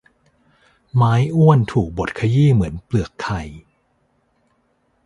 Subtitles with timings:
[0.95, 3.41] ไม้อ้วนถูกบดขยี้เหมือนเปลือกไข่